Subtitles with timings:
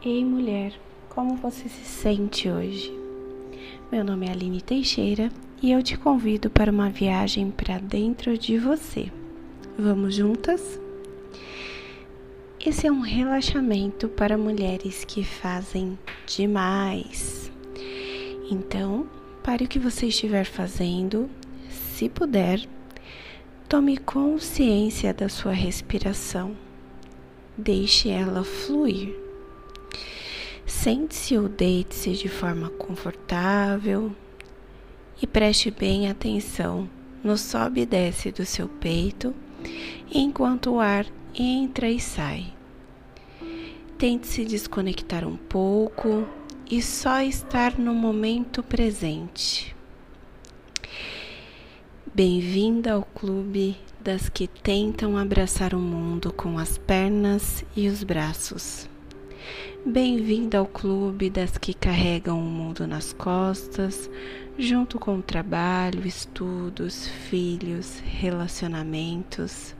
[0.00, 0.74] Ei mulher,
[1.08, 2.96] como você se sente hoje?
[3.90, 5.28] Meu nome é Aline Teixeira
[5.60, 9.10] e eu te convido para uma viagem para dentro de você.
[9.76, 10.80] Vamos juntas?
[12.64, 17.50] Esse é um relaxamento para mulheres que fazem demais.
[18.48, 19.04] Então,
[19.42, 21.28] pare o que você estiver fazendo,
[21.68, 22.60] se puder,
[23.68, 26.56] tome consciência da sua respiração.
[27.56, 29.27] Deixe ela fluir.
[30.88, 34.10] Sente-se ou deite-se de forma confortável
[35.20, 36.88] e preste bem atenção
[37.22, 39.34] no sobe e desce do seu peito
[40.10, 42.54] enquanto o ar entra e sai.
[43.98, 46.26] Tente se desconectar um pouco
[46.70, 49.76] e só estar no momento presente.
[52.14, 58.88] Bem-vinda ao clube das que tentam abraçar o mundo com as pernas e os braços.
[59.90, 64.10] Bem-vinda ao clube das que carregam o mundo nas costas,
[64.58, 69.74] junto com o trabalho, estudos, filhos, relacionamentos.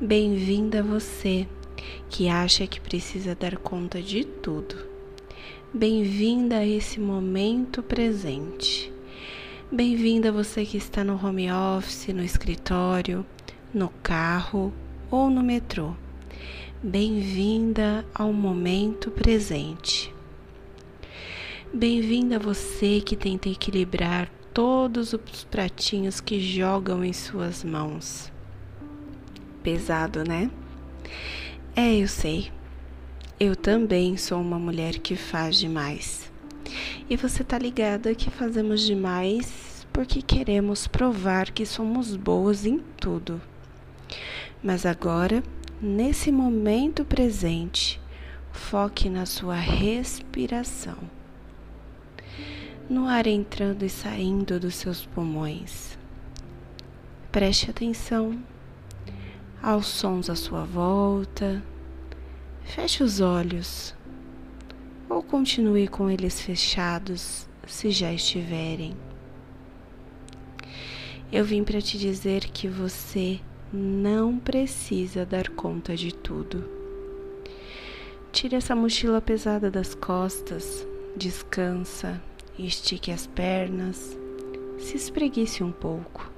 [0.00, 1.48] Bem-vinda você
[2.08, 4.76] que acha que precisa dar conta de tudo.
[5.74, 8.92] Bem-vinda a esse momento presente.
[9.72, 13.26] Bem-vinda você que está no home office, no escritório,
[13.74, 14.72] no carro
[15.10, 15.96] ou no metrô.
[16.82, 20.14] Bem-vinda ao momento presente.
[21.74, 28.32] Bem-vinda você que tenta equilibrar todos os pratinhos que jogam em suas mãos.
[29.62, 30.50] Pesado, né?
[31.76, 32.50] É, eu sei.
[33.38, 36.32] Eu também sou uma mulher que faz demais.
[37.10, 43.38] E você tá ligada que fazemos demais porque queremos provar que somos boas em tudo.
[44.62, 45.42] Mas agora,
[45.80, 48.00] nesse momento presente,
[48.52, 50.98] foque na sua respiração.
[52.88, 55.98] No ar entrando e saindo dos seus pulmões.
[57.32, 58.42] Preste atenção
[59.62, 61.62] aos sons à sua volta.
[62.62, 63.94] Feche os olhos
[65.08, 68.96] ou continue com eles fechados se já estiverem.
[71.32, 73.40] Eu vim para te dizer que você
[73.72, 76.64] não precisa dar conta de tudo.
[78.32, 80.86] Tire essa mochila pesada das costas,
[81.16, 82.20] descansa,
[82.58, 84.16] estique as pernas,
[84.78, 86.30] se espreguice um pouco.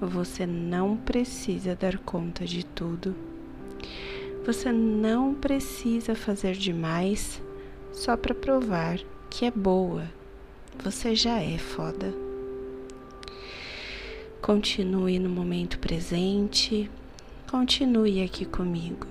[0.00, 3.14] Você não precisa dar conta de tudo.
[4.46, 7.40] Você não precisa fazer demais
[7.92, 10.04] só para provar que é boa.
[10.82, 12.29] Você já é foda.
[14.40, 16.90] Continue no momento presente.
[17.50, 19.06] Continue aqui comigo.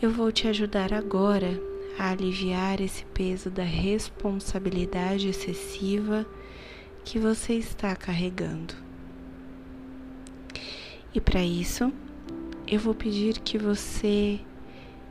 [0.00, 1.58] Eu vou te ajudar agora
[1.98, 6.26] a aliviar esse peso da responsabilidade excessiva
[7.02, 8.74] que você está carregando.
[11.14, 11.90] E para isso,
[12.66, 14.38] eu vou pedir que você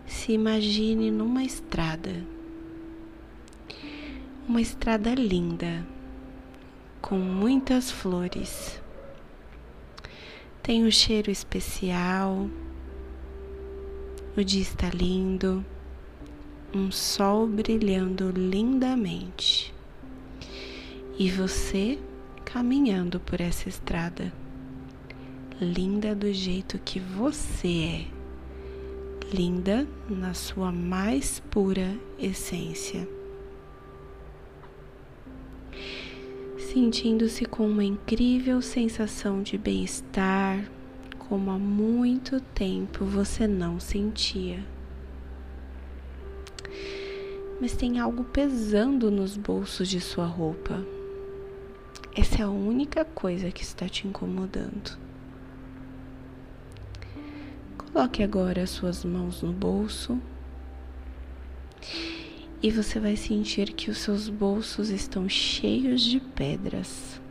[0.05, 2.23] se imagine numa estrada.
[4.47, 5.83] Uma estrada linda,
[7.01, 8.81] com muitas flores.
[10.61, 12.49] Tem um cheiro especial.
[14.35, 15.65] O dia está lindo,
[16.73, 19.73] um sol brilhando lindamente.
[21.17, 21.97] E você
[22.45, 24.31] caminhando por essa estrada
[25.59, 33.16] linda do jeito que você é, linda na sua mais pura essência.
[36.77, 40.63] Sentindo-se com uma incrível sensação de bem-estar,
[41.17, 44.63] como há muito tempo você não sentia.
[47.59, 50.85] Mas tem algo pesando nos bolsos de sua roupa.
[52.15, 54.99] Essa é a única coisa que está te incomodando.
[57.75, 60.21] Coloque agora as suas mãos no bolso
[62.61, 67.21] e você vai sentir que os seus bolsos estão cheios de pedras.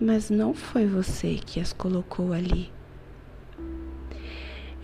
[0.00, 2.72] Mas não foi você que as colocou ali.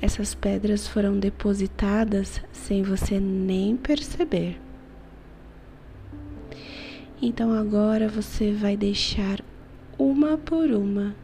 [0.00, 4.60] Essas pedras foram depositadas sem você nem perceber.
[7.20, 9.43] Então agora você vai deixar
[9.98, 11.16] uma por uma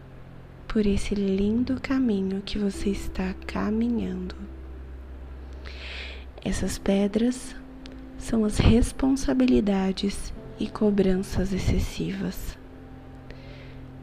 [0.67, 4.35] por esse lindo caminho que você está caminhando.
[6.45, 7.55] Essas pedras
[8.19, 12.59] são as responsabilidades e cobranças excessivas.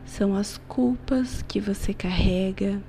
[0.05, 2.81] São as culpas que você carrega,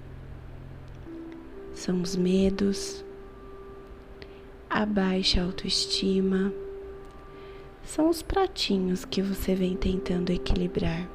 [1.75, 3.05] são os medos,
[4.69, 6.53] a baixa autoestima,
[7.85, 11.09] são os pratinhos que você vem tentando equilibrar.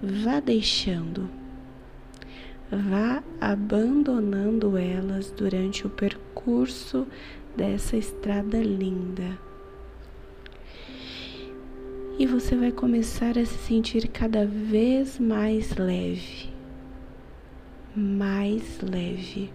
[0.00, 1.28] Vá deixando,
[2.70, 7.06] vá abandonando elas durante o percurso
[7.56, 9.38] dessa estrada linda.
[12.18, 16.50] E você vai começar a se sentir cada vez mais leve,
[17.94, 19.52] mais leve,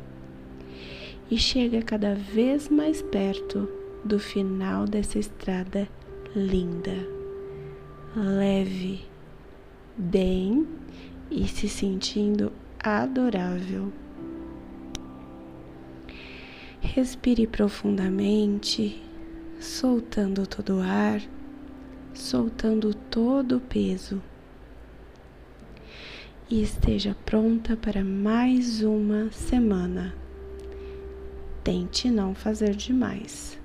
[1.30, 3.68] e chega cada vez mais perto
[4.06, 5.88] do final dessa estrada
[6.36, 6.96] linda,
[8.16, 9.02] leve,
[9.98, 10.68] bem
[11.32, 12.52] e se sentindo
[12.84, 13.92] adorável.
[16.82, 19.02] Respire profundamente,
[19.60, 21.22] soltando todo o ar,
[22.14, 24.22] soltando todo o peso.
[26.50, 30.14] E esteja pronta para mais uma semana.
[31.64, 33.58] Tente não fazer demais.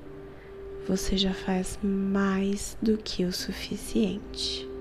[0.87, 4.75] Você já faz mais do que o suficiente.